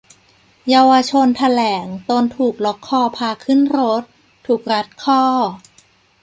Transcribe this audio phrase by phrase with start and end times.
[0.69, 4.03] เยาวชนแถลงตนถูกล็อกคอพาขึ้นรถ-
[4.45, 5.23] ถูกรัดข้อ